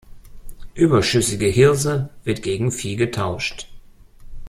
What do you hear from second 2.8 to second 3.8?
getauscht.